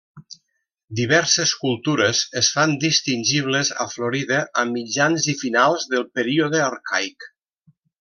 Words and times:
Diverses 0.99 1.51
cultures 1.65 2.23
es 2.41 2.49
fan 2.55 2.73
distingibles 2.85 3.73
a 3.85 3.89
Florida 3.95 4.43
a 4.63 4.67
mitjans 4.75 5.31
i 5.35 5.39
finals 5.47 5.89
del 5.95 6.13
període 6.21 6.69
arcaic. 6.75 7.33